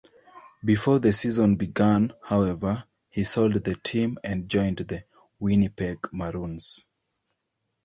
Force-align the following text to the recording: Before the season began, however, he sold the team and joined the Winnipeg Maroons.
Before 0.65 0.97
the 0.97 1.13
season 1.13 1.57
began, 1.57 2.11
however, 2.23 2.85
he 3.11 3.23
sold 3.23 3.53
the 3.53 3.75
team 3.75 4.17
and 4.23 4.49
joined 4.49 4.77
the 4.77 5.03
Winnipeg 5.39 5.99
Maroons. 6.11 6.87